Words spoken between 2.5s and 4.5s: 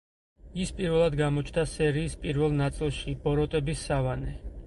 ნაწილში „ბოროტების სავანე“.